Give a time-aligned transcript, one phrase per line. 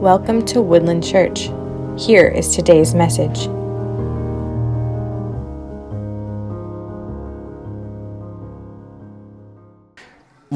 [0.00, 1.50] Welcome to Woodland Church.
[1.98, 3.48] Here is today's message.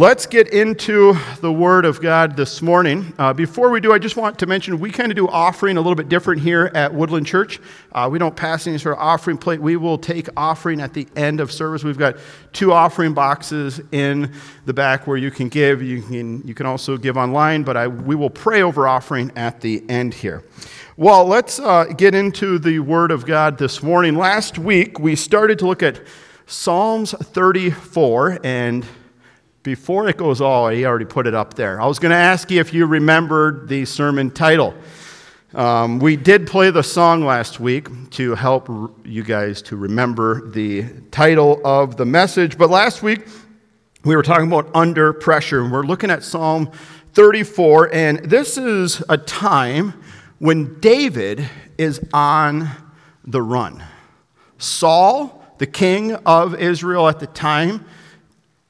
[0.02, 3.14] Let's get into the Word of God this morning.
[3.20, 5.80] Uh, before we do, I just want to mention we kind of do offering a
[5.80, 7.60] little bit different here at Woodland Church.
[7.92, 9.60] Uh, we don't pass any sort of offering plate.
[9.60, 11.84] We will take offering at the end of service.
[11.84, 12.16] We've got
[12.52, 14.32] two offering boxes in
[14.64, 15.82] the back where you can give.
[15.82, 19.60] You can, you can also give online, but I, we will pray over offering at
[19.60, 20.42] the end here.
[20.96, 24.16] Well, let's uh, get into the Word of God this morning.
[24.16, 26.00] Last week, we started to look at
[26.46, 28.84] Psalms 34 and
[29.62, 31.80] before it goes all, he already put it up there.
[31.80, 34.74] I was going to ask you if you remembered the sermon title.
[35.54, 38.68] Um, we did play the song last week to help
[39.04, 42.58] you guys to remember the title of the message.
[42.58, 43.26] But last week,
[44.04, 46.70] we were talking about under pressure, and we're looking at Psalm
[47.12, 47.94] 34.
[47.94, 49.94] And this is a time
[50.38, 52.68] when David is on
[53.24, 53.84] the run.
[54.58, 57.84] Saul, the king of Israel at the time,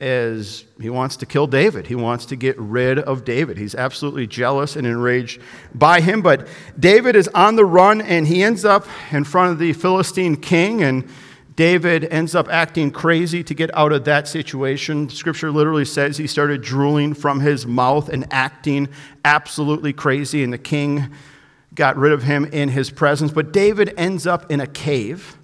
[0.02, 1.86] is he wants to kill David.
[1.86, 3.56] He wants to get rid of David.
[3.56, 5.40] He's absolutely jealous and enraged
[5.72, 6.22] by him.
[6.22, 10.36] But David is on the run and he ends up in front of the Philistine
[10.36, 10.82] king.
[10.82, 11.08] And
[11.54, 15.08] David ends up acting crazy to get out of that situation.
[15.08, 18.88] Scripture literally says he started drooling from his mouth and acting
[19.24, 20.42] absolutely crazy.
[20.42, 21.14] And the king
[21.76, 23.30] got rid of him in his presence.
[23.30, 25.38] But David ends up in a cave.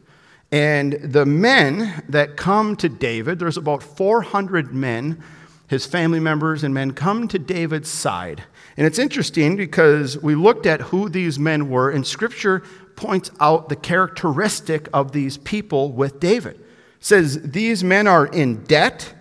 [0.51, 5.23] And the men that come to David, there's about 400 men,
[5.67, 8.45] his family members and men, come to David's side.
[8.77, 12.63] And it's interesting because we looked at who these men were, and scripture
[12.97, 16.55] points out the characteristic of these people with David.
[16.55, 16.65] It
[17.01, 19.13] says these men are in debt,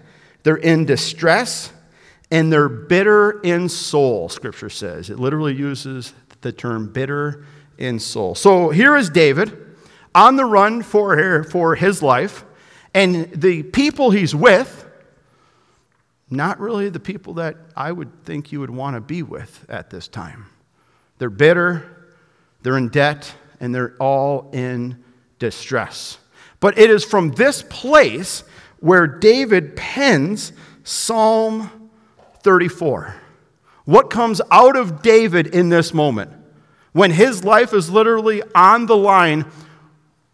[0.43, 1.73] they're in distress,
[2.31, 5.09] and they're bitter in soul, scripture says.
[5.09, 7.43] It literally uses the term bitter
[7.77, 8.33] in soul.
[8.33, 9.66] So here is David
[10.17, 12.43] on the run for, for his life,
[12.91, 14.83] and the people he's with,
[16.31, 19.91] not really the people that I would think you would want to be with at
[19.91, 20.47] this time.
[21.19, 22.09] They're bitter,
[22.63, 25.03] they're in debt, and they're all in
[25.37, 26.17] distress.
[26.59, 28.43] But it is from this place
[28.79, 30.51] where David pens
[30.83, 31.91] Psalm
[32.41, 33.13] 34.
[33.85, 36.31] What comes out of David in this moment?
[36.91, 39.45] When his life is literally on the line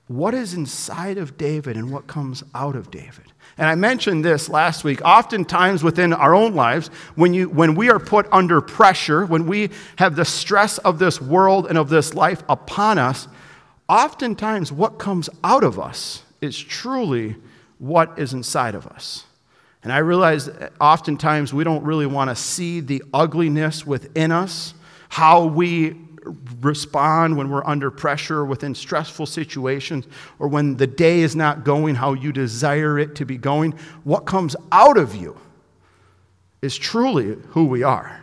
[0.08, 3.32] what is inside of David and what comes out of David.
[3.58, 5.02] And I mentioned this last week.
[5.04, 9.70] Oftentimes within our own lives, when, you, when we are put under pressure, when we
[9.98, 13.28] have the stress of this world and of this life upon us,
[13.88, 17.36] oftentimes what comes out of us is truly
[17.78, 19.26] what is inside of us.
[19.84, 20.50] And I realize
[20.80, 24.74] oftentimes we don't really want to see the ugliness within us,
[25.10, 25.96] how we
[26.62, 30.06] respond when we're under pressure within stressful situations
[30.40, 33.74] or when the day is not going how you desire it to be going,
[34.04, 35.38] what comes out of you
[36.62, 38.22] is truly who we are,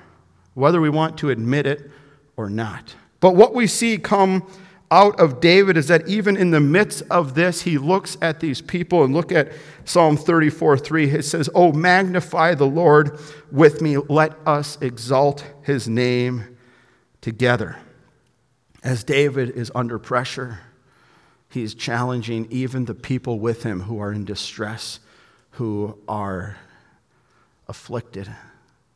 [0.55, 1.91] whether we want to admit it
[2.37, 2.95] or not.
[3.21, 4.47] But what we see come
[4.91, 8.61] out of David is that even in the midst of this, he looks at these
[8.61, 9.53] people and look at
[9.85, 11.11] Psalm 34 3.
[11.11, 13.19] It says, Oh, magnify the Lord
[13.53, 13.99] with me.
[13.99, 16.57] Let us exalt his name
[17.21, 17.77] together.
[18.83, 20.61] As David is under pressure,
[21.51, 25.01] he's challenging even the people with him who are in distress,
[25.53, 26.57] who are
[27.69, 28.31] afflicted.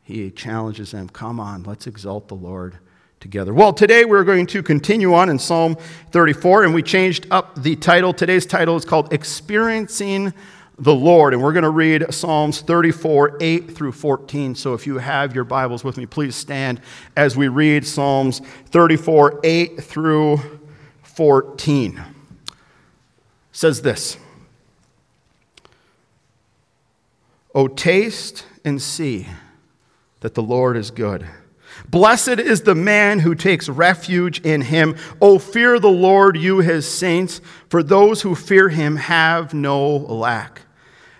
[0.03, 2.79] He challenges them, come on, let's exalt the Lord
[3.21, 3.53] together.
[3.53, 5.77] Well, today we're going to continue on in Psalm
[6.13, 8.13] 34, and we changed up the title.
[8.13, 10.33] Today's title is called Experiencing
[10.79, 11.35] the Lord.
[11.35, 14.55] And we're going to read Psalms 34, 8 through 14.
[14.55, 16.81] So if you have your Bibles with me, please stand
[17.17, 20.41] as we read Psalms 34, 8 through
[21.03, 21.99] 14.
[21.99, 22.05] It
[23.53, 24.17] says this
[27.55, 29.29] O taste and see
[30.21, 31.27] that the Lord is good.
[31.89, 34.97] Blessed is the man who takes refuge in him.
[35.21, 40.63] O fear the Lord, you his saints, for those who fear him have no lack.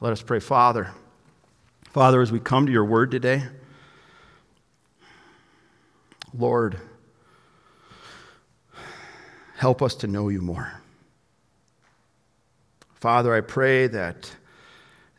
[0.00, 0.92] Let us pray, Father.
[1.90, 3.44] Father, as we come to your word today,
[6.36, 6.78] Lord,
[9.56, 10.70] Help us to know you more.
[12.94, 14.30] Father, I pray that,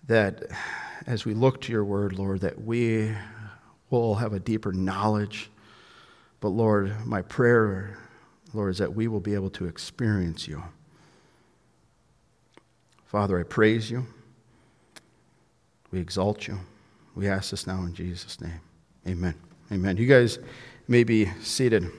[0.06, 0.44] that
[1.08, 3.16] as we look to your word, Lord, that we
[3.90, 5.50] will have a deeper knowledge.
[6.40, 7.98] But Lord, my prayer,
[8.54, 10.62] Lord, is that we will be able to experience you.
[13.06, 14.06] Father, I praise you.
[15.98, 16.60] We exalt you.
[17.16, 18.62] We ask this now in Jesus' name.
[19.08, 19.34] Amen.
[19.72, 19.98] Amen.
[19.98, 20.38] You guys
[20.88, 21.90] may be seated.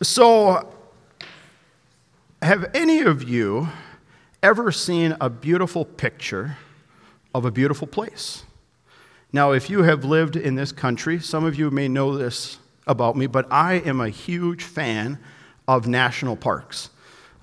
[0.00, 0.72] So,
[2.40, 3.66] have any of you
[4.40, 6.58] ever seen a beautiful picture
[7.34, 8.44] of a beautiful place?
[9.32, 13.16] Now, if you have lived in this country, some of you may know this about
[13.16, 15.18] me, but I am a huge fan
[15.66, 16.90] of national parks.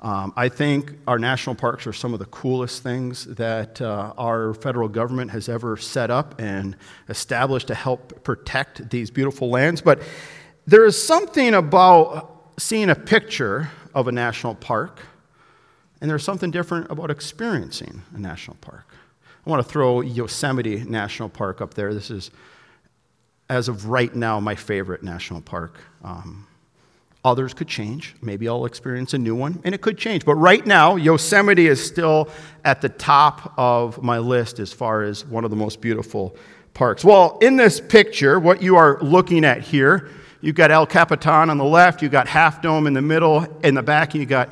[0.06, 4.54] Um, I think our national parks are some of the coolest things that uh, our
[4.54, 6.78] federal government has ever set up and
[7.10, 9.82] established to help protect these beautiful lands.
[9.82, 10.04] But
[10.68, 15.00] there is something about seeing a picture of a national park,
[16.02, 18.94] and there's something different about experiencing a national park.
[19.44, 21.96] I want to throw Yosemite National Park up there.
[21.96, 22.30] This is,
[23.50, 25.80] as of right now, my favorite national park.
[26.04, 26.46] Um,
[27.26, 28.16] others could change.
[28.22, 30.24] Maybe I'll experience a new one, and it could change.
[30.24, 32.30] But right now, Yosemite is still
[32.64, 36.38] at the top of my list as far as one of the most beautiful
[36.74, 37.04] parks.
[37.04, 40.10] Well, in this picture, what you are looking at here,
[40.46, 43.74] You've got El Capitan on the left, you've got Half Dome in the middle, in
[43.74, 44.50] the back, and you've got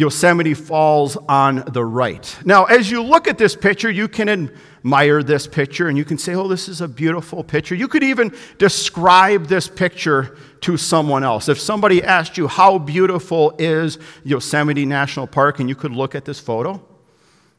[0.00, 2.36] Yosemite Falls on the right.
[2.44, 6.16] Now, as you look at this picture, you can admire this picture and you can
[6.16, 7.74] say, oh, this is a beautiful picture.
[7.74, 11.50] You could even describe this picture to someone else.
[11.50, 16.24] If somebody asked you, how beautiful is Yosemite National Park, and you could look at
[16.24, 16.82] this photo,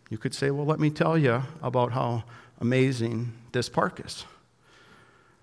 [0.09, 2.23] you could say, well, let me tell you about how
[2.59, 4.25] amazing this park is.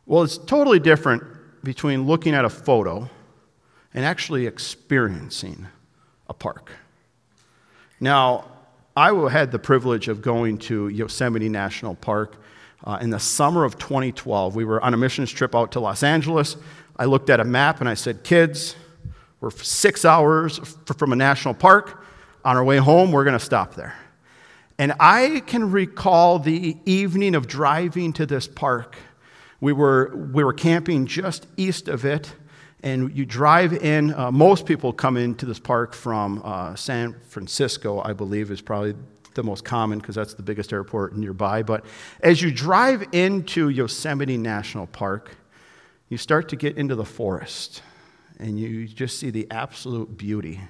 [0.05, 1.23] Well, it's totally different
[1.62, 3.09] between looking at a photo
[3.95, 5.69] and actually experiencing
[6.29, 6.73] a park.
[8.00, 8.45] Now,
[8.97, 12.37] I had the privilege of going to Yosemite National Park
[12.85, 14.55] uh, in the summer of 2012.
[14.55, 16.56] We were on a missions trip out to Los Angeles.
[16.97, 18.77] I looked at a map and I said, Kids,
[19.41, 20.59] we're six hours
[20.97, 22.05] from a national park.
[22.45, 23.95] On our way home, we're going to stop there.
[24.79, 28.97] And I can recall the evening of driving to this park
[29.61, 32.33] we were, we were camping just east of it,
[32.83, 34.15] and you drive in.
[34.15, 38.95] Uh, most people come into this park from uh, San Francisco, I believe, is probably
[39.35, 41.63] the most common because that's the biggest airport nearby.
[41.63, 41.85] But
[42.21, 45.37] as you drive into Yosemite National Park,
[46.09, 47.83] you start to get into the forest
[48.39, 50.61] and you just see the absolute beauty.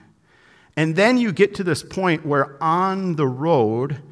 [0.77, 4.03] And then you get to this point where on the road,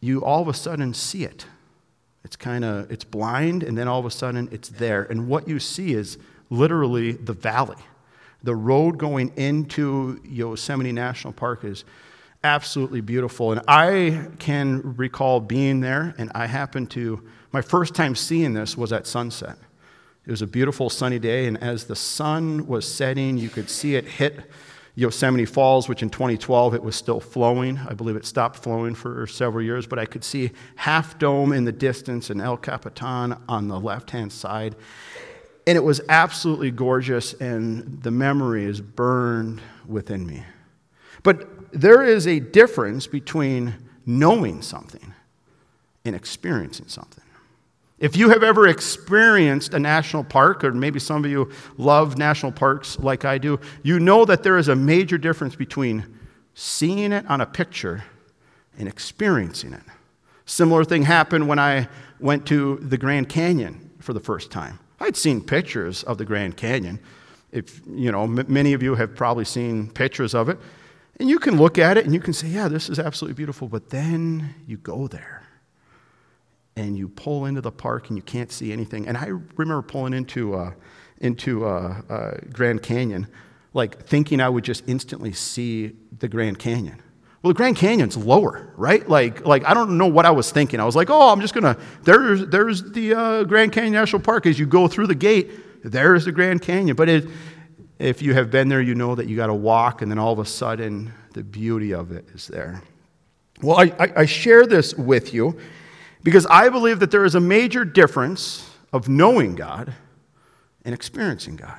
[0.00, 1.46] you all of a sudden see it.
[2.24, 5.02] It's kind of it's blind and then all of a sudden it's there.
[5.04, 6.18] And what you see is
[6.52, 7.76] literally the valley.
[8.42, 11.84] The road going into Yosemite National Park is
[12.44, 13.52] absolutely beautiful.
[13.52, 18.76] And I can recall being there and I happened to my first time seeing this
[18.76, 19.56] was at sunset.
[20.26, 23.94] It was a beautiful sunny day and as the sun was setting, you could see
[23.94, 24.50] it hit
[24.94, 27.78] Yosemite Falls, which in 2012 it was still flowing.
[27.88, 31.64] I believe it stopped flowing for several years, but I could see Half Dome in
[31.64, 34.76] the distance and El Capitan on the left hand side.
[35.66, 40.42] And it was absolutely gorgeous, and the memory is burned within me.
[41.22, 45.14] But there is a difference between knowing something
[46.04, 47.22] and experiencing something.
[47.98, 52.50] If you have ever experienced a national park, or maybe some of you love national
[52.50, 56.18] parks like I do, you know that there is a major difference between
[56.54, 58.02] seeing it on a picture
[58.76, 59.82] and experiencing it.
[60.46, 64.80] Similar thing happened when I went to the Grand Canyon for the first time.
[65.02, 67.00] I'd seen pictures of the Grand Canyon.
[67.50, 70.58] If you know, m- many of you have probably seen pictures of it,
[71.18, 73.68] and you can look at it and you can say, "Yeah, this is absolutely beautiful."
[73.68, 75.42] But then you go there
[76.76, 79.06] and you pull into the park and you can't see anything.
[79.06, 80.72] And I remember pulling into, uh,
[81.18, 83.26] into uh, uh, Grand Canyon,
[83.74, 87.02] like thinking I would just instantly see the Grand Canyon.
[87.42, 89.06] Well, the Grand Canyon's lower, right?
[89.08, 90.78] Like, like I don't know what I was thinking.
[90.78, 91.76] I was like, oh, I'm just gonna.
[92.04, 94.46] There's there's the uh, Grand Canyon National Park.
[94.46, 95.50] As you go through the gate,
[95.84, 96.94] there's the Grand Canyon.
[96.94, 97.28] But it,
[97.98, 100.32] if you have been there, you know that you got to walk, and then all
[100.32, 102.80] of a sudden, the beauty of it is there.
[103.60, 105.58] Well, I, I, I share this with you
[106.22, 109.92] because I believe that there is a major difference of knowing God
[110.84, 111.78] and experiencing God.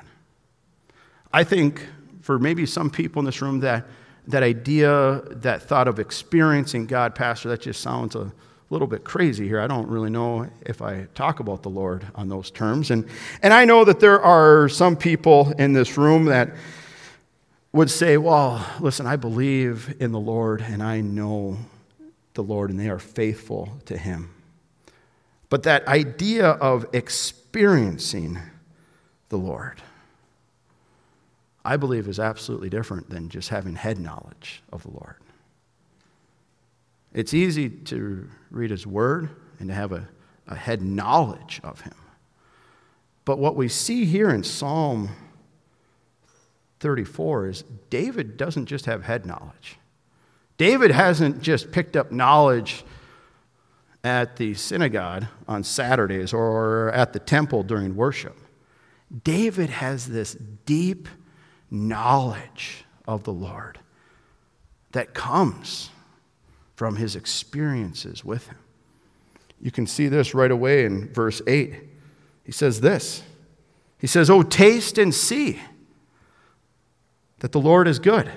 [1.32, 1.86] I think
[2.20, 3.86] for maybe some people in this room that
[4.28, 8.32] that idea, that thought of experiencing God, Pastor, that just sounds a
[8.70, 9.60] little bit crazy here.
[9.60, 12.90] I don't really know if I talk about the Lord on those terms.
[12.90, 13.06] And,
[13.42, 16.54] and I know that there are some people in this room that
[17.72, 21.58] would say, Well, listen, I believe in the Lord and I know
[22.34, 24.30] the Lord and they are faithful to Him.
[25.50, 28.38] But that idea of experiencing
[29.28, 29.82] the Lord,
[31.64, 35.16] I believe is absolutely different than just having head knowledge of the Lord.
[37.12, 40.08] It's easy to read His Word and to have a,
[40.46, 41.94] a head knowledge of Him.
[43.24, 45.10] But what we see here in Psalm
[46.80, 49.78] 34 is David doesn't just have head knowledge.
[50.58, 52.84] David hasn't just picked up knowledge
[54.02, 58.36] at the synagogue on Saturdays or at the temple during worship.
[59.22, 60.34] David has this
[60.66, 61.08] deep
[61.74, 63.78] knowledge of the Lord
[64.92, 65.90] that comes
[66.76, 68.58] from his experiences with him.
[69.60, 71.74] You can see this right away in verse 8.
[72.44, 73.22] He says this
[73.98, 75.60] He says, Oh, taste and see
[77.40, 78.30] that the Lord is good.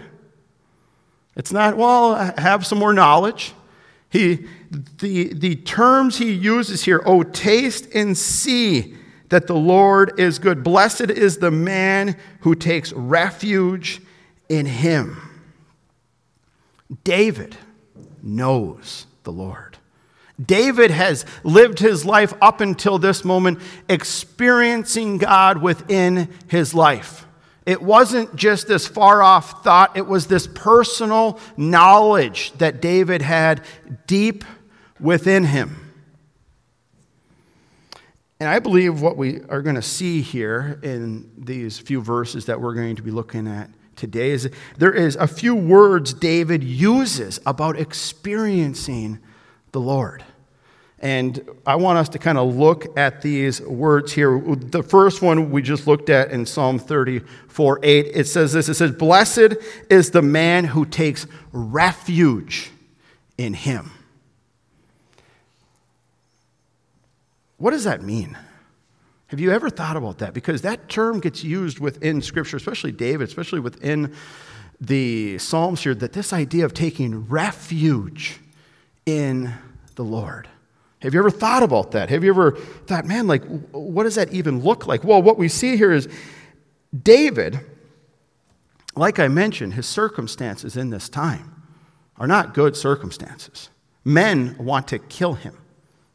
[1.35, 3.53] It's not, well, have some more knowledge.
[4.09, 8.95] He, the, the terms he uses here, oh, taste and see
[9.29, 10.63] that the Lord is good.
[10.63, 14.01] Blessed is the man who takes refuge
[14.49, 15.21] in him.
[17.03, 17.57] David
[18.23, 19.77] knows the Lord.
[20.43, 27.25] David has lived his life up until this moment experiencing God within his life.
[27.65, 33.61] It wasn't just this far off thought, it was this personal knowledge that David had
[34.05, 34.45] deep
[34.99, 35.86] within him.
[38.39, 42.61] And I believe what we are going to see here in these few verses that
[42.61, 47.39] we're going to be looking at today is there is a few words David uses
[47.45, 49.19] about experiencing
[49.71, 50.23] the Lord.
[50.99, 54.39] And I want us to kind of look at these words here.
[54.39, 58.75] The first one we just looked at in Psalm 34 8, it says this it
[58.75, 59.55] says, Blessed
[59.89, 62.71] is the man who takes refuge
[63.37, 63.91] in him.
[67.57, 68.37] What does that mean?
[69.27, 70.33] Have you ever thought about that?
[70.33, 74.13] Because that term gets used within Scripture, especially David, especially within
[74.79, 78.39] the Psalms here, that this idea of taking refuge
[79.05, 79.53] in
[79.95, 80.47] the Lord.
[80.99, 82.09] Have you ever thought about that?
[82.09, 82.51] Have you ever
[82.85, 85.03] thought, man, like, what does that even look like?
[85.03, 86.07] Well, what we see here is
[87.03, 87.59] David,
[88.95, 91.63] like I mentioned, his circumstances in this time
[92.17, 93.69] are not good circumstances.
[94.05, 95.55] Men want to kill him,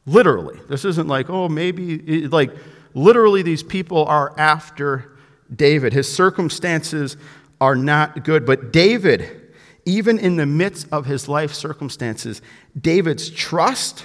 [0.07, 0.61] literally.
[0.69, 2.51] This isn't like, oh, maybe, like,
[2.95, 5.17] literally, these people are after
[5.55, 5.93] David.
[5.93, 7.17] His circumstances
[7.61, 9.53] are not good, but David,
[9.85, 12.43] even in the midst of his life circumstances,
[12.79, 14.05] David's trust,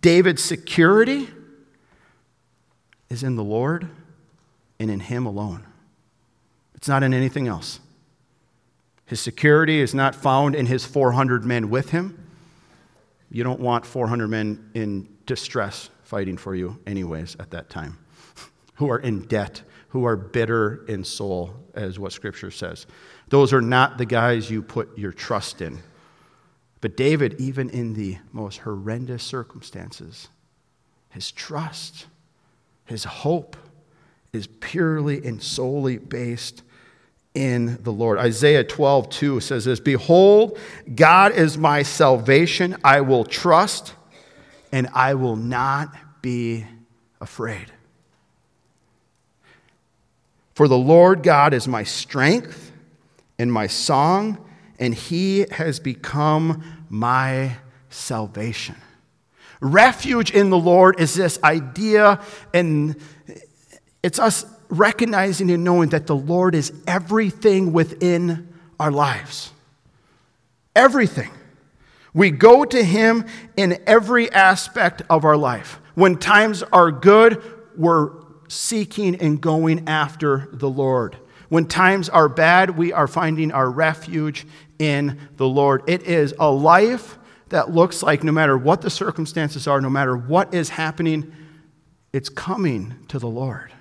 [0.00, 1.28] David's security
[3.08, 3.88] is in the Lord
[4.80, 5.64] and in Him alone.
[6.74, 7.80] It's not in anything else.
[9.06, 12.25] His security is not found in his 400 men with him.
[13.30, 17.98] You don't want 400 men in distress fighting for you, anyways, at that time,
[18.74, 22.86] who are in debt, who are bitter in soul, as what Scripture says.
[23.28, 25.80] Those are not the guys you put your trust in.
[26.80, 30.28] But David, even in the most horrendous circumstances,
[31.08, 32.06] his trust,
[32.84, 33.56] his hope
[34.32, 36.62] is purely and solely based
[37.36, 38.18] in the Lord.
[38.18, 40.58] Isaiah 12, 2 says this Behold,
[40.94, 42.76] God is my salvation.
[42.82, 43.94] I will trust
[44.72, 46.64] and I will not be
[47.20, 47.70] afraid.
[50.54, 52.72] For the Lord God is my strength
[53.38, 54.42] and my song
[54.78, 57.56] and he has become my
[57.90, 58.76] salvation.
[59.60, 62.20] Refuge in the Lord is this idea,
[62.52, 62.96] and
[64.02, 69.52] it's us recognizing and knowing that the Lord is everything within our lives.
[70.74, 71.30] Everything.
[72.12, 75.80] We go to Him in every aspect of our life.
[75.94, 77.42] When times are good,
[77.76, 78.10] we're
[78.48, 81.16] seeking and going after the Lord.
[81.48, 84.46] When times are bad, we are finding our refuge
[84.78, 85.82] in the Lord.
[85.86, 87.18] It is a life
[87.50, 91.32] that looks like no matter what the circumstances are, no matter what is happening,
[92.12, 93.72] it's coming to the Lord.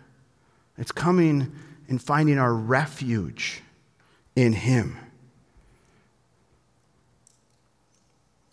[0.77, 1.51] It's coming
[1.88, 3.62] and finding our refuge
[4.36, 4.98] in Him.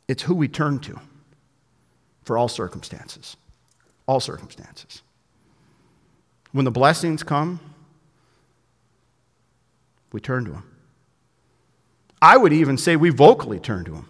[0.08, 1.00] It's who we turn to
[2.24, 3.36] for all circumstances.
[4.06, 5.02] All circumstances.
[6.52, 7.60] When the blessings come,
[10.12, 10.64] we turn to Him.
[12.20, 14.08] I would even say we vocally turn to Him.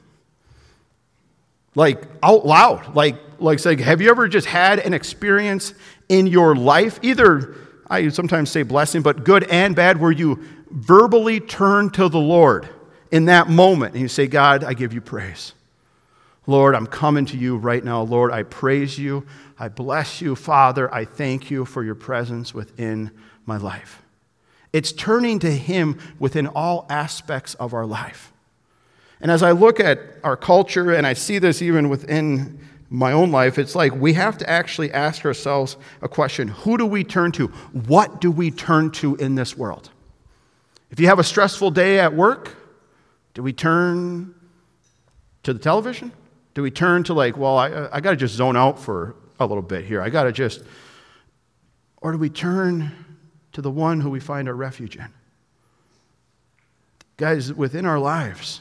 [1.74, 2.94] Like out loud.
[2.94, 5.72] Like, like say, have you ever just had an experience
[6.08, 6.98] in your life?
[7.02, 7.56] Either,
[7.92, 12.66] I sometimes say blessing, but good and bad, where you verbally turn to the Lord
[13.10, 15.52] in that moment and you say, God, I give you praise.
[16.46, 18.00] Lord, I'm coming to you right now.
[18.00, 19.26] Lord, I praise you.
[19.58, 20.34] I bless you.
[20.34, 23.10] Father, I thank you for your presence within
[23.44, 24.00] my life.
[24.72, 28.32] It's turning to Him within all aspects of our life.
[29.20, 32.58] And as I look at our culture, and I see this even within
[32.92, 36.86] my own life, it's like we have to actually ask ourselves a question Who do
[36.86, 37.46] we turn to?
[37.86, 39.90] What do we turn to in this world?
[40.90, 42.54] If you have a stressful day at work,
[43.32, 44.34] do we turn
[45.42, 46.12] to the television?
[46.52, 49.46] Do we turn to, like, well, I, I got to just zone out for a
[49.46, 50.02] little bit here?
[50.02, 50.62] I got to just.
[52.02, 52.92] Or do we turn
[53.52, 55.08] to the one who we find our refuge in?
[57.16, 58.60] Guys, within our lives,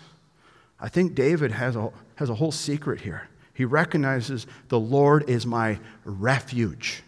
[0.79, 3.27] I think David has a, has a whole secret here.
[3.61, 7.03] He recognizes the Lord is my refuge.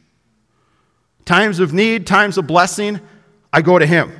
[1.25, 3.01] Times of need, times of blessing,
[3.51, 4.12] I go to Him.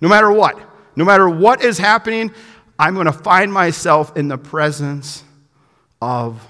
[0.00, 0.58] No matter what.
[0.96, 2.32] No matter what is happening,
[2.80, 5.22] I'm going to find myself in the presence
[6.02, 6.44] of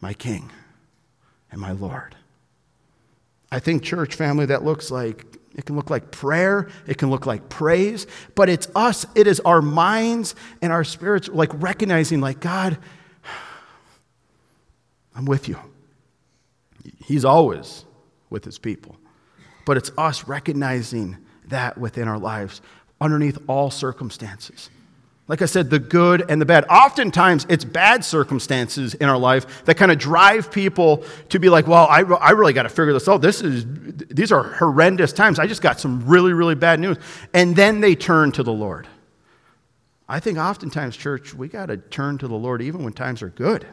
[0.00, 0.50] my King
[1.52, 2.16] and my Lord.
[3.52, 5.26] I think, church family, that looks like
[5.56, 9.40] it can look like prayer, it can look like praise, but it's us, it is
[9.40, 12.78] our minds and our spirits, like recognizing, like, God,
[15.18, 15.58] I'm with you.
[17.04, 17.84] He's always
[18.30, 18.96] with his people.
[19.66, 22.62] But it's us recognizing that within our lives,
[23.00, 24.70] underneath all circumstances.
[25.26, 26.66] Like I said, the good and the bad.
[26.70, 31.66] Oftentimes, it's bad circumstances in our life that kind of drive people to be like,
[31.66, 33.20] well, I, I really got to figure this out.
[33.20, 33.66] This is,
[34.08, 35.40] these are horrendous times.
[35.40, 36.96] I just got some really, really bad news.
[37.34, 38.86] And then they turn to the Lord.
[40.08, 43.30] I think oftentimes, church, we got to turn to the Lord even when times are
[43.30, 43.66] good.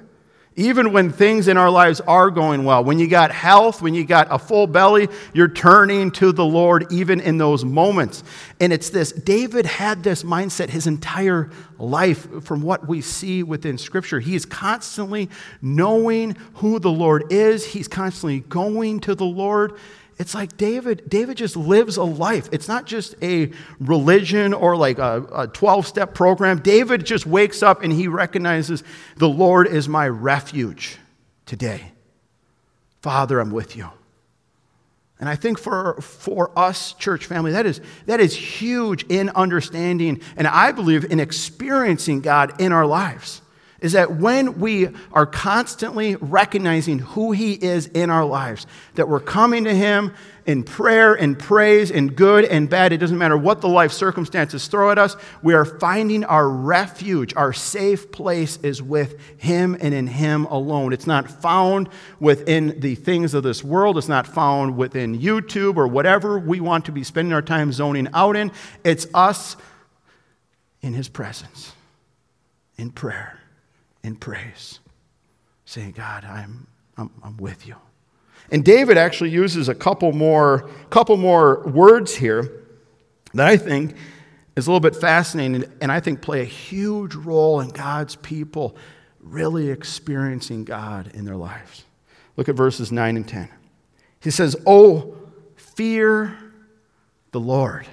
[0.57, 4.05] Even when things in our lives are going well, when you got health, when you
[4.05, 8.23] got a full belly, you're turning to the Lord even in those moments.
[8.61, 13.77] And it's this David had this mindset his entire life from what we see within
[13.77, 14.21] Scripture.
[14.21, 15.29] He is constantly
[15.61, 19.73] knowing who the Lord is, he's constantly going to the Lord.
[20.17, 22.47] It's like David, David just lives a life.
[22.51, 26.59] It's not just a religion or like a 12 step program.
[26.59, 28.83] David just wakes up and he recognizes
[29.17, 30.97] the Lord is my refuge
[31.45, 31.91] today.
[33.01, 33.89] Father, I'm with you.
[35.19, 40.21] And I think for, for us, church family, that is, that is huge in understanding
[40.37, 43.41] and I believe in experiencing God in our lives
[43.85, 49.19] is that when we are constantly recognizing who He is in our lives, that we're
[49.19, 50.11] coming to Him
[50.47, 54.67] in prayer and praise and good and bad, it doesn't matter what the life circumstances
[54.67, 59.93] throw at us, we are finding our refuge, our safe place is with Him and
[59.93, 60.91] in Him alone.
[60.91, 61.87] It's not found
[62.19, 66.85] within the things of this world, it's not found within YouTube or whatever we want
[66.85, 68.51] to be spending our time zoning out in.
[68.83, 69.55] It's us
[70.81, 71.73] in His presence,
[72.79, 73.41] in prayer
[74.05, 74.79] in praise,
[75.65, 77.75] saying, God, I'm, I'm, I'm with you.
[78.51, 82.63] And David actually uses a couple more, couple more words here
[83.33, 83.95] that I think
[84.55, 88.77] is a little bit fascinating and I think play a huge role in God's people
[89.19, 91.83] really experiencing God in their lives.
[92.37, 93.49] Look at verses 9 and 10.
[94.21, 95.15] He says, Oh,
[95.55, 96.37] fear
[97.31, 97.87] the Lord,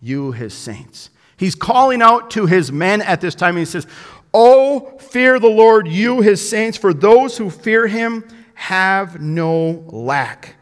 [0.00, 1.08] you his saints.
[1.38, 3.56] He's calling out to his men at this time.
[3.56, 3.86] And he says,
[4.34, 10.56] Oh, fear the Lord, you his saints, for those who fear him have no lack.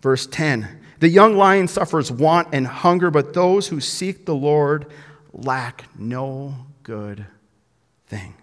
[0.00, 4.86] Verse 10 The young lion suffers want and hunger, but those who seek the Lord
[5.32, 7.26] lack no good
[8.06, 8.34] thing.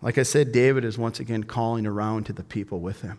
[0.00, 3.18] Like I said, David is once again calling around to the people with him.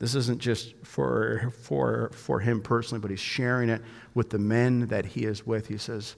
[0.00, 3.80] This isn't just for, for, for him personally, but he's sharing it
[4.12, 5.68] with the men that he is with.
[5.68, 6.16] He says,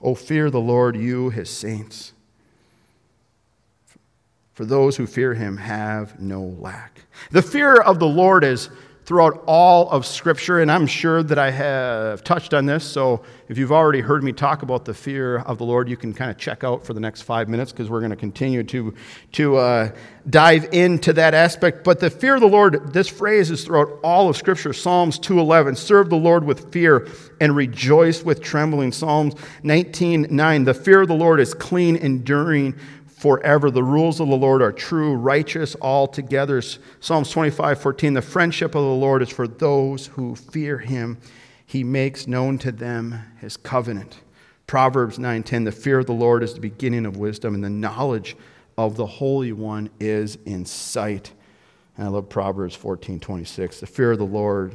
[0.00, 2.12] Oh, fear the Lord, you, his saints.
[4.52, 7.02] For those who fear him have no lack.
[7.30, 8.70] The fear of the Lord is
[9.06, 12.84] throughout all of Scripture, and I'm sure that I have touched on this.
[12.84, 16.12] So if you've already heard me talk about the fear of the Lord, you can
[16.12, 18.92] kind of check out for the next five minutes because we're going to continue to,
[19.32, 19.92] to uh,
[20.28, 21.84] dive into that aspect.
[21.84, 24.72] But the fear of the Lord, this phrase is throughout all of Scripture.
[24.72, 27.06] Psalms 2.11, serve the Lord with fear
[27.40, 28.90] and rejoice with trembling.
[28.90, 32.74] Psalms 19.9, the fear of the Lord is clean, enduring
[33.16, 33.70] forever.
[33.70, 36.60] The rules of the Lord are true, righteous altogether.
[37.00, 38.14] Psalms 25, 14.
[38.14, 41.18] The friendship of the Lord is for those who fear him.
[41.64, 44.20] He makes known to them his covenant.
[44.66, 48.36] Proverbs 9:10 The fear of the Lord is the beginning of wisdom and the knowledge
[48.76, 51.32] of the Holy One is in sight.
[51.96, 53.80] And I love Proverbs 14 26.
[53.80, 54.74] The fear of the Lord,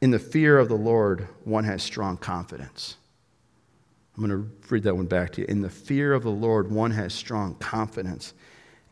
[0.00, 2.96] in the fear of the Lord, one has strong confidence.
[4.20, 5.46] I'm going to read that one back to you.
[5.48, 8.34] In the fear of the Lord, one has strong confidence,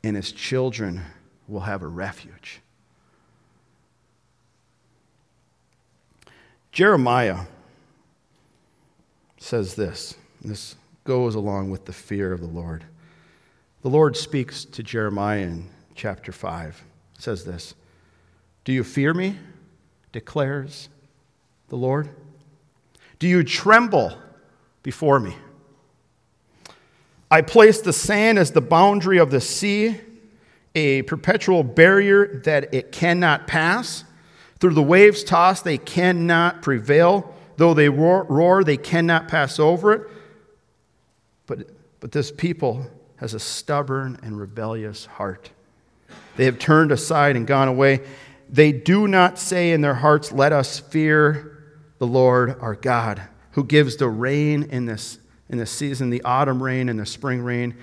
[0.03, 1.03] and his children
[1.47, 2.63] will have a refuge.
[6.73, 7.41] Jeremiah
[9.37, 10.15] says this.
[10.43, 12.85] This goes along with the fear of the Lord.
[13.83, 16.83] The Lord speaks to Jeremiah in chapter 5.
[17.17, 17.75] It says this
[18.65, 19.37] Do you fear me?
[20.11, 20.89] declares
[21.69, 22.09] the Lord.
[23.19, 24.17] Do you tremble
[24.89, 25.37] before me?
[27.31, 30.01] I place the sand as the boundary of the sea,
[30.75, 34.05] a perpetual barrier that it cannot pass.
[34.61, 37.35] Through the waves tossed, they cannot prevail.
[37.59, 40.11] Though they roar, roar they cannot pass over it.
[41.45, 41.69] But,
[42.01, 45.51] but this people has a stubborn and rebellious heart.
[46.37, 48.07] They have turned aside and gone away.
[48.49, 51.63] They do not say in their hearts, Let us fear
[51.99, 53.21] the Lord our God,
[53.59, 55.19] who gives the rain in this,
[55.49, 57.75] in this season, the autumn rain and the spring rain,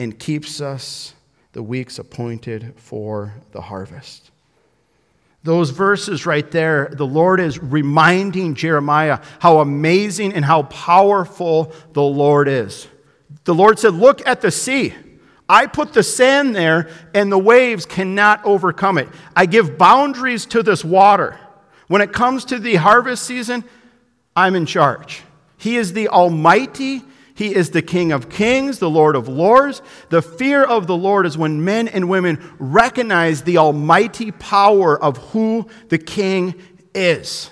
[0.00, 1.14] and keeps us
[1.52, 4.32] the weeks appointed for the harvest.
[5.44, 12.02] Those verses right there, the Lord is reminding Jeremiah how amazing and how powerful the
[12.02, 12.88] Lord is.
[13.44, 14.94] The Lord said, Look at the sea.
[15.48, 19.08] I put the sand there, and the waves cannot overcome it.
[19.36, 21.38] I give boundaries to this water.
[21.86, 23.62] When it comes to the harvest season,
[24.40, 25.22] I'm in charge.
[25.58, 27.02] He is the Almighty.
[27.34, 29.82] He is the King of Kings, the Lord of Lords.
[30.08, 35.18] The fear of the Lord is when men and women recognize the almighty power of
[35.18, 36.54] who the King
[36.94, 37.50] is.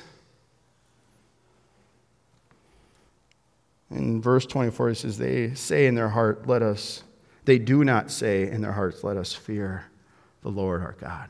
[3.90, 7.02] In verse 24, it says, They say in their heart, Let us,
[7.44, 9.84] they do not say in their hearts, Let us fear
[10.42, 11.28] the Lord our God.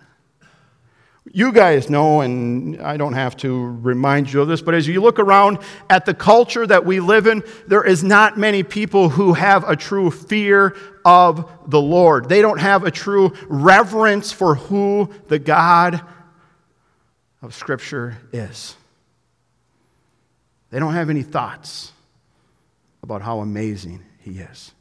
[1.30, 5.00] You guys know, and I don't have to remind you of this, but as you
[5.02, 5.58] look around
[5.90, 9.76] at the culture that we live in, there is not many people who have a
[9.76, 12.28] true fear of the Lord.
[12.28, 16.00] They don't have a true reverence for who the God
[17.42, 18.74] of Scripture is.
[20.70, 21.92] They don't have any thoughts
[23.02, 24.72] about how amazing he is.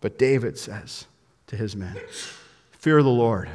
[0.00, 1.06] But David says
[1.48, 1.96] to his men,
[2.86, 3.50] Fear the Lord,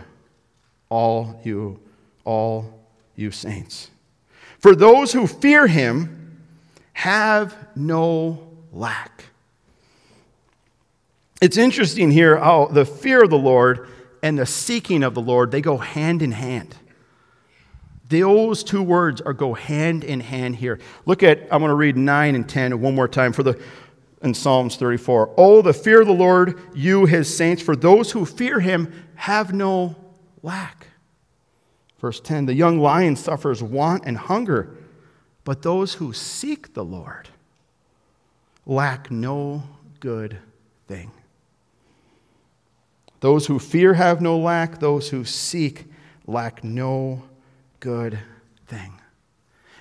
[0.90, 1.80] all you,
[2.26, 2.78] all
[3.16, 3.90] you saints.
[4.60, 6.44] For those who fear him
[6.92, 9.24] have no lack.
[11.42, 13.88] It's interesting here how the fear of the Lord
[14.22, 16.76] and the seeking of the Lord, they go hand in hand.
[18.10, 20.78] Those two words are go hand in hand here.
[21.06, 23.58] Look at, I'm going to read 9 and 10 one more time for the
[24.22, 25.34] in Psalms 34.
[25.38, 29.54] Oh, the fear of the Lord, you his saints, for those who fear him have
[29.54, 29.96] no
[30.44, 30.88] lack.
[32.00, 34.76] Verse 10 The young lion suffers want and hunger,
[35.44, 37.30] but those who seek the Lord
[38.66, 39.64] lack no
[40.00, 40.38] good
[40.88, 41.12] thing.
[43.20, 45.86] Those who fear have no lack, those who seek
[46.26, 47.24] lack no
[47.80, 48.20] good
[48.68, 48.94] thing.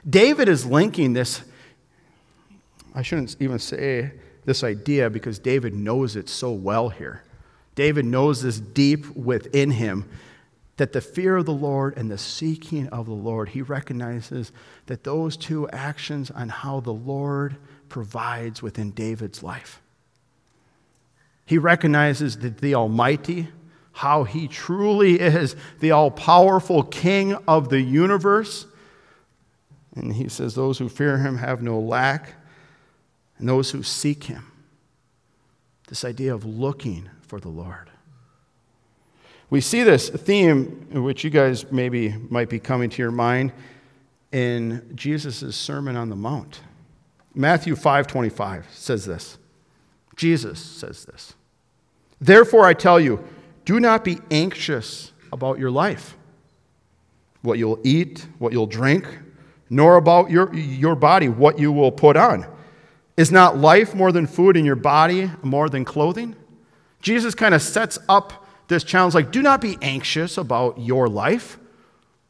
[0.09, 1.43] David is linking this,
[2.95, 4.13] I shouldn't even say
[4.51, 7.23] this idea because David knows it so well here.
[7.77, 10.11] David knows this deep within him
[10.77, 14.51] that the fear of the Lord and the seeking of the Lord, he recognizes
[14.87, 17.59] that those two actions on how the Lord
[17.89, 19.81] provides within David's life.
[21.47, 23.51] He recognizes that the Almighty,
[23.93, 28.67] how he truly is the all powerful King of the universe.
[29.95, 32.35] And he says, Those who fear him have no lack,
[33.41, 34.45] and those who seek him.
[35.89, 37.91] This idea of looking for the Lord.
[39.49, 43.53] We see this theme, which you guys maybe might be coming to your mind,
[44.31, 46.61] in Jesus' Sermon on the Mount.
[47.35, 49.39] Matthew 5:25 says this.
[50.15, 51.35] Jesus says this.
[52.21, 53.25] Therefore I tell you,
[53.65, 56.17] do not be anxious about your life,
[57.43, 59.07] what you'll eat, what you'll drink,
[59.71, 62.47] nor about your, your body, what you will put on.
[63.21, 66.35] Is not life more than food and your body more than clothing?
[67.03, 71.59] Jesus kind of sets up this challenge like, do not be anxious about your life.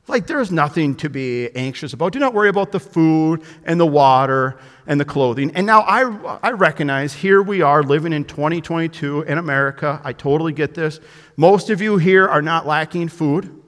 [0.08, 2.10] Like, there's nothing to be anxious about.
[2.12, 5.52] Do not worry about the food and the water and the clothing.
[5.54, 10.00] And now I, I recognize here we are living in 2022 in America.
[10.02, 10.98] I totally get this.
[11.36, 13.62] Most of you here are not lacking food.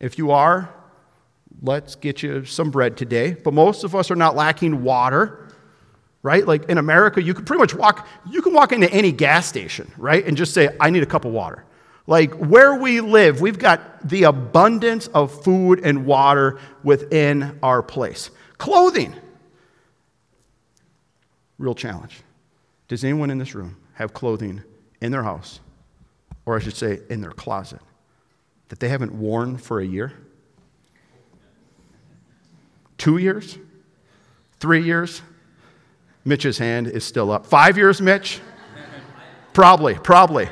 [0.00, 0.74] If you are,
[1.62, 3.34] let's get you some bread today.
[3.34, 5.46] But most of us are not lacking water,
[6.22, 6.46] right?
[6.46, 9.90] Like in America, you can pretty much walk, you can walk into any gas station,
[9.96, 10.24] right?
[10.24, 11.64] And just say, I need a cup of water.
[12.06, 18.30] Like where we live, we've got the abundance of food and water within our place.
[18.58, 19.14] Clothing.
[21.58, 22.20] Real challenge.
[22.88, 24.62] Does anyone in this room have clothing
[25.00, 25.60] in their house,
[26.44, 27.80] or I should say in their closet,
[28.68, 30.12] that they haven't worn for a year?
[32.98, 33.56] Two years?
[34.58, 35.22] Three years?
[36.24, 37.46] Mitch's hand is still up.
[37.46, 38.40] Five years, Mitch?
[39.52, 40.48] probably, probably.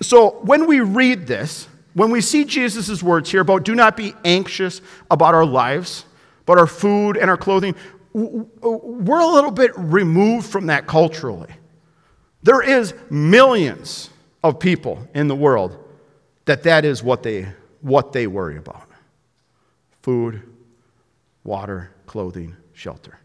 [0.00, 4.14] So when we read this, when we see Jesus' words here about do not be
[4.24, 4.80] anxious
[5.10, 6.04] about our lives,
[6.42, 7.74] about our food and our clothing,
[8.12, 11.50] we're a little bit removed from that culturally.
[12.42, 14.10] There is millions
[14.42, 15.76] of people in the world
[16.46, 17.48] that that is what they,
[17.80, 18.88] what they worry about.
[20.02, 20.42] Food,
[21.44, 23.18] water, clothing, shelter.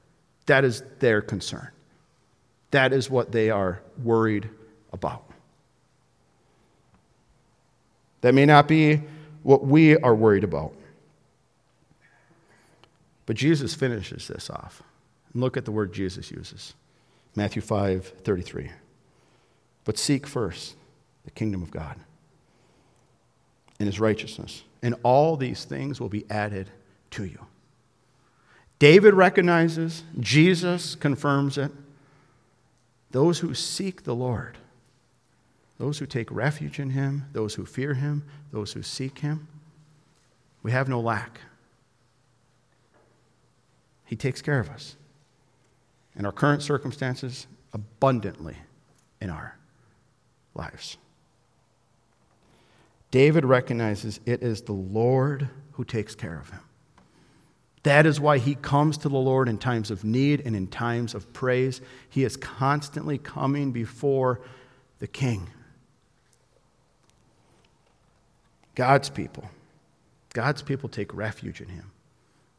[0.45, 1.69] That is their concern.
[2.71, 4.49] That is what they are worried
[4.91, 5.23] about.
[8.21, 9.01] That may not be
[9.43, 10.73] what we are worried about.
[13.25, 14.83] But Jesus finishes this off.
[15.33, 16.73] And look at the word Jesus uses
[17.35, 18.71] Matthew 5 33.
[19.83, 20.75] But seek first
[21.23, 21.99] the kingdom of God
[23.79, 26.69] and his righteousness, and all these things will be added
[27.11, 27.45] to you.
[28.79, 31.71] David recognizes, Jesus confirms it.
[33.11, 34.57] Those who seek the Lord,
[35.77, 39.47] those who take refuge in him, those who fear him, those who seek him,
[40.63, 41.39] we have no lack.
[44.05, 44.95] He takes care of us
[46.15, 48.57] in our current circumstances abundantly
[49.21, 49.57] in our
[50.53, 50.97] lives.
[53.11, 56.59] David recognizes it is the Lord who takes care of him.
[57.85, 61.13] That is why he comes to the Lord in times of need and in times
[61.13, 61.81] of praise.
[62.09, 64.41] He is constantly coming before
[64.97, 65.51] the King.
[68.73, 69.51] God's people.
[70.33, 71.91] God's people take refuge in him.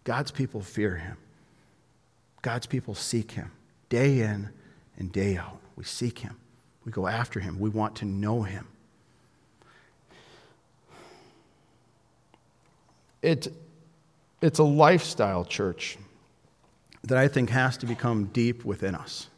[0.04, 1.16] God's people fear him.
[2.42, 3.50] God's people seek him
[3.88, 4.50] day in
[4.96, 5.58] and day out.
[5.74, 6.36] We seek him.
[6.84, 7.58] We go after him.
[7.58, 8.68] We want to know him.
[13.22, 13.48] It,
[14.40, 15.98] it's a lifestyle, church,
[17.04, 19.28] that I think has to become deep within us.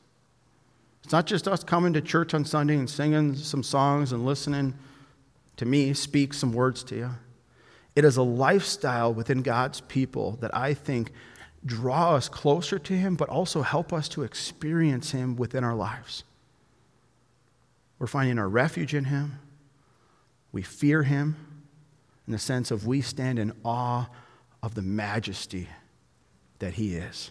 [1.05, 4.75] It's not just us coming to church on Sunday and singing some songs and listening
[5.57, 7.11] to me speak some words to you.
[7.97, 11.13] It is a lifestyle within God's people that I think
[11.65, 16.25] draw us closer to Him, but also help us to experience Him within our lives.
[17.99, 19.41] We're finding our refuge in Him.
[20.53, 21.37] We fear Him
[22.27, 24.09] in the sense of we stand in awe
[24.63, 25.69] of the majesty
[26.59, 27.31] that He is.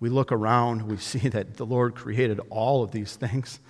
[0.00, 3.60] We look around, we see that the Lord created all of these things.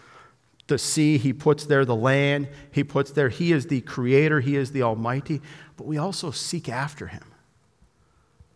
[0.66, 3.28] The sea, He puts there, the land, He puts there.
[3.28, 5.40] He is the creator, He is the Almighty,
[5.76, 7.24] but we also seek after Him.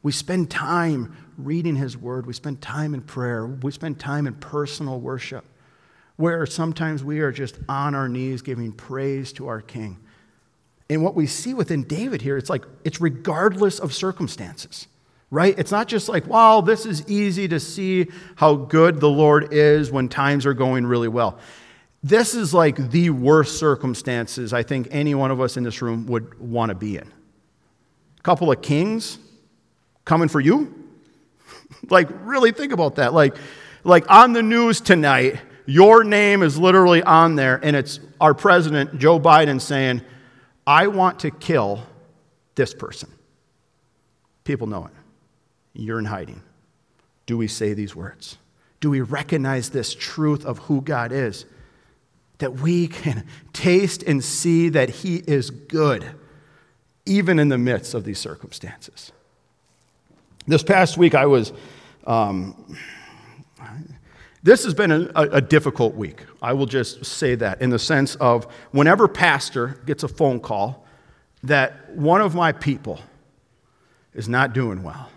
[0.03, 2.27] We spend time reading His Word.
[2.27, 3.47] We spend time in prayer.
[3.47, 5.45] We spend time in personal worship,
[6.17, 9.99] where sometimes we are just on our knees giving praise to our King.
[10.91, 14.89] And what we see within David here, it's like it's regardless of circumstances,
[15.31, 15.55] right?
[15.59, 19.91] It's not just like, wow, this is easy to see how good the Lord is
[19.91, 21.39] when times are going really well.
[22.03, 26.07] This is like the worst circumstances I think any one of us in this room
[26.07, 27.13] would want to be in.
[28.19, 29.19] A couple of kings
[30.09, 30.75] coming for you?
[31.91, 33.13] like, really think about that.
[33.13, 33.37] Like,
[33.85, 38.99] like on the news tonight, your name is literally on there, and it's our president,
[38.99, 40.01] Joe Biden, saying,
[40.69, 41.83] I want to kill
[42.55, 43.11] this person.
[44.45, 44.93] People know it.
[45.73, 46.43] You're in hiding.
[47.25, 48.37] Do we say these words?
[48.81, 51.47] Do we recognize this truth of who God is?
[52.37, 56.05] That we can taste and see that He is good,
[57.07, 59.11] even in the midst of these circumstances.
[60.47, 61.51] This past week, I was.
[62.07, 62.77] Um,
[64.43, 66.25] this has been a, a, difficult week.
[66.41, 70.87] I will just say that in the sense of whenever pastor gets a phone call
[71.43, 73.01] that one of my people
[74.15, 75.11] is not doing well,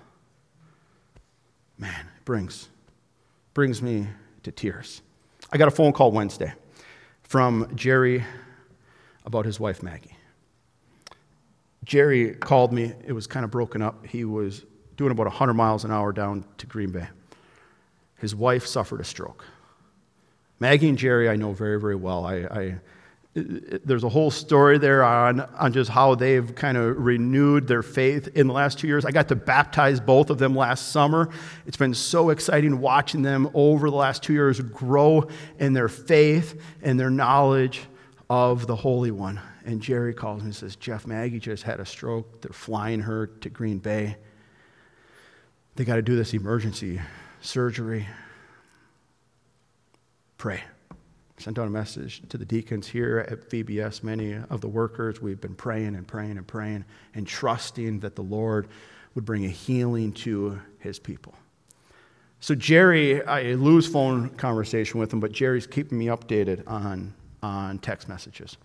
[1.78, 2.70] man, it brings,
[3.54, 4.08] brings me
[4.44, 5.02] to tears.
[5.52, 6.54] I got a phone call Wednesday
[7.24, 8.24] from Jerry
[9.26, 10.16] about his wife, Maggie.
[11.84, 12.94] Jerry called me.
[13.06, 14.06] It was kind of broken up.
[14.06, 14.66] He was
[14.98, 17.08] doing about 100 miles an hour down to Green Bay.
[18.22, 19.44] His wife suffered a stroke.
[20.60, 22.24] Maggie and Jerry, I know very, very well.
[22.24, 22.76] I, I
[23.34, 28.28] there's a whole story there on, on just how they've kind of renewed their faith
[28.36, 29.06] in the last two years.
[29.06, 31.30] I got to baptize both of them last summer.
[31.66, 35.30] It's been so exciting watching them over the last two years grow
[35.60, 37.82] in their faith and their knowledge
[38.30, 39.40] of the Holy One.
[39.66, 42.42] And Jerry calls me and says, Jeff, Maggie just had a stroke.
[42.42, 44.18] They're flying her to Green Bay.
[45.76, 47.00] They got to do this emergency
[47.42, 48.08] surgery.
[50.38, 50.64] Pray.
[51.38, 54.04] Sent out a message to the deacons here at VBS.
[54.04, 58.22] Many of the workers, we've been praying and praying and praying and trusting that the
[58.22, 58.68] Lord
[59.16, 61.34] would bring a healing to his people.
[62.40, 67.80] So, Jerry, I lose phone conversation with him, but Jerry's keeping me updated on, on
[67.80, 68.58] text messages.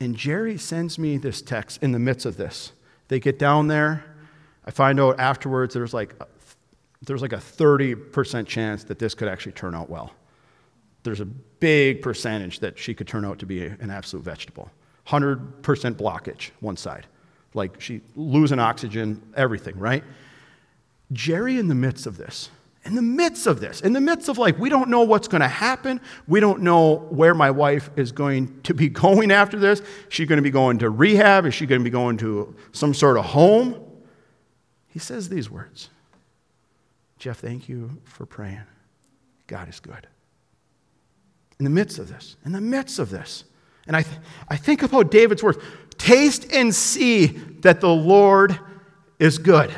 [0.00, 2.72] And Jerry sends me this text in the midst of this.
[3.08, 4.04] They get down there.
[4.66, 6.14] I find out afterwards there's like,
[7.06, 10.12] there's like a 30% chance that this could actually turn out well.
[11.02, 14.70] There's a big percentage that she could turn out to be an absolute vegetable.
[15.06, 17.06] 100% blockage, one side.
[17.52, 20.02] Like she losing oxygen, everything, right?
[21.12, 22.50] Jerry, in the midst of this,
[22.84, 25.40] in the midst of this, in the midst of like, we don't know what's going
[25.40, 26.00] to happen.
[26.26, 29.80] We don't know where my wife is going to be going after this.
[29.80, 31.46] Is she going to be going to rehab?
[31.46, 33.80] Is she going to be going to some sort of home?
[34.88, 35.90] He says these words
[37.24, 38.60] Jeff, thank you for praying.
[39.46, 40.06] God is good.
[41.58, 43.44] In the midst of this, in the midst of this.
[43.86, 44.18] And I, th-
[44.50, 45.56] I think about David's words
[45.96, 47.28] taste and see
[47.62, 48.58] that the Lord
[49.18, 49.72] is good.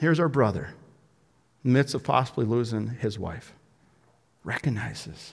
[0.00, 0.74] Here's our brother,
[1.64, 3.54] in the midst of possibly losing his wife,
[4.42, 5.32] recognizes,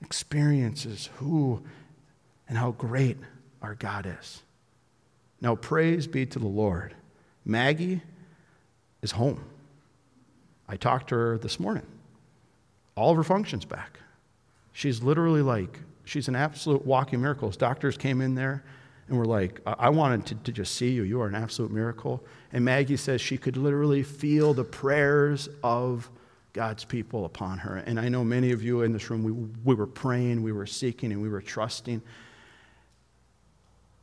[0.00, 1.60] experiences who
[2.48, 3.16] and how great
[3.62, 4.44] our God is.
[5.40, 6.94] Now, praise be to the Lord.
[7.44, 8.00] Maggie
[9.06, 9.40] is home.
[10.68, 11.86] I talked to her this morning.
[12.96, 14.00] All of her functions back.
[14.72, 17.48] She's literally like, she's an absolute walking miracle.
[17.50, 18.64] Doctors came in there
[19.08, 21.04] and were like, I wanted to, to, just see you.
[21.04, 22.24] You are an absolute miracle.
[22.52, 26.10] And Maggie says she could literally feel the prayers of
[26.52, 27.76] God's people upon her.
[27.76, 29.32] And I know many of you in this room, we,
[29.64, 32.02] we were praying, we were seeking, and we were trusting.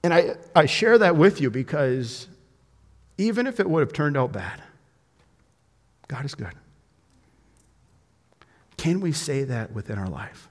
[0.03, 2.27] And I, I share that with you because
[3.17, 4.61] even if it would have turned out bad,
[6.07, 6.53] God is good.
[8.77, 10.49] Can we say that within our life?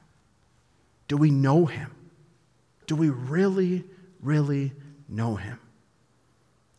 [1.09, 1.91] Do we know Him?
[2.87, 3.85] Do we really
[4.23, 4.73] really
[5.09, 5.59] know Him.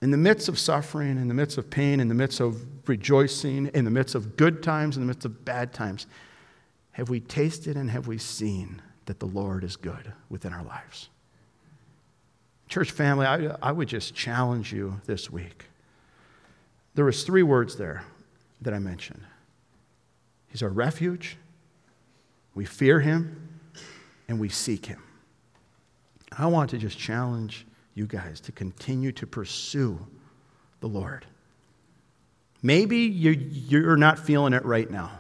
[0.01, 3.67] In the midst of suffering, in the midst of pain, in the midst of rejoicing,
[3.67, 6.07] in the midst of good times, in the midst of bad times,
[6.91, 11.09] have we tasted and have we seen that the Lord is good within our lives?
[12.67, 15.65] Church family, I, I would just challenge you this week.
[16.95, 18.03] There was three words there
[18.63, 19.21] that I mentioned.
[20.47, 21.37] He's our refuge,
[22.55, 23.59] we fear him,
[24.27, 25.01] and we seek him.
[26.37, 29.99] I want to just challenge you guys to continue to pursue
[30.79, 31.25] the Lord.
[32.61, 35.11] Maybe you're not feeling it right now.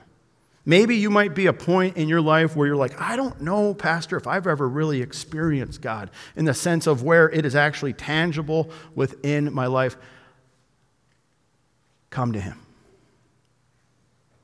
[0.65, 3.73] Maybe you might be a point in your life where you're like, I don't know,
[3.73, 7.93] Pastor, if I've ever really experienced God in the sense of where it is actually
[7.93, 9.97] tangible within my life.
[12.09, 12.62] Come to Him.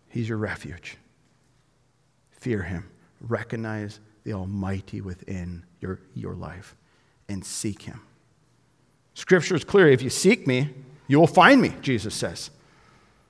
[0.09, 0.97] He's your refuge.
[2.31, 2.89] Fear Him.
[3.21, 6.75] Recognize the Almighty within your, your life
[7.27, 8.01] and seek Him.
[9.13, 9.87] Scripture is clear.
[9.87, 10.69] If you seek me,
[11.07, 12.51] you will find me, Jesus says.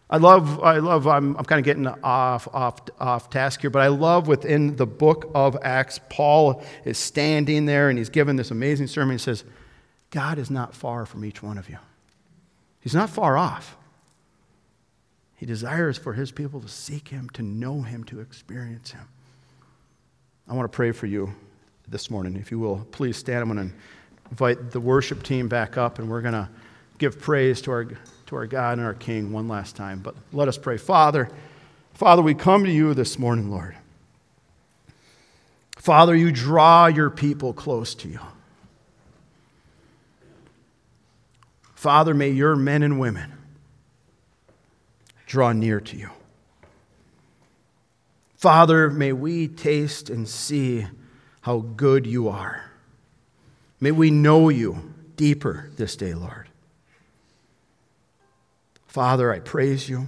[0.10, 3.84] I love, I love, I'm, I'm kind of getting off, off, off task here, but
[3.84, 8.50] I love within the book of Acts, Paul is standing there and he's given this
[8.50, 9.16] amazing sermon.
[9.16, 9.44] He says,
[10.10, 11.78] God is not far from each one of you.
[12.80, 13.78] He's not far off.
[15.40, 19.08] He desires for his people to seek him, to know him, to experience him.
[20.50, 21.34] I want to pray for you
[21.88, 22.36] this morning.
[22.36, 23.40] If you will, please stand.
[23.40, 23.76] I'm going to
[24.32, 26.50] invite the worship team back up, and we're going to
[26.98, 30.00] give praise to our, to our God and our King one last time.
[30.00, 30.76] But let us pray.
[30.76, 31.30] Father,
[31.94, 33.78] Father, we come to you this morning, Lord.
[35.78, 38.20] Father, you draw your people close to you.
[41.76, 43.39] Father, may your men and women
[45.30, 46.10] draw near to you.
[48.36, 50.88] Father, may we taste and see
[51.42, 52.72] how good you are.
[53.80, 56.50] May we know you deeper this day, Lord.
[58.88, 60.08] Father, I praise you.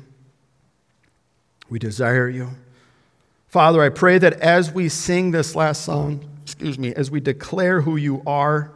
[1.69, 2.49] We desire you.
[3.47, 7.81] Father, I pray that as we sing this last song, excuse me, as we declare
[7.81, 8.71] who you are,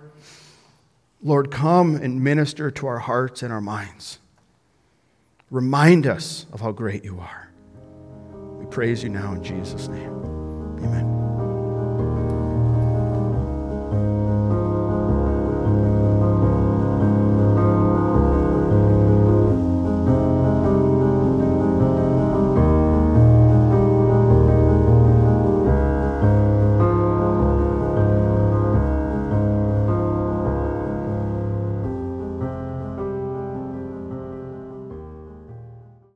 [1.24, 4.20] Lord, come and minister to our hearts and our minds.
[5.56, 7.50] Remind us of how great you are.
[8.60, 10.35] We praise you now in Jesus' name.